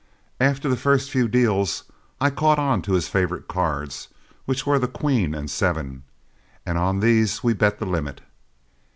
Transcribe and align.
After 0.39 0.67
the 0.67 0.75
first 0.77 1.11
few 1.11 1.27
deals, 1.27 1.83
I 2.19 2.31
caught 2.31 2.57
on 2.57 2.81
to 2.81 2.93
his 2.93 3.07
favorite 3.07 3.47
cards, 3.47 4.07
which 4.45 4.65
were 4.65 4.79
the 4.79 4.87
queen 4.87 5.35
and 5.35 5.47
seven, 5.47 6.01
and 6.65 6.79
on 6.79 7.01
these 7.01 7.43
we 7.43 7.53
bet 7.53 7.77
the 7.77 7.85
limit. 7.85 8.21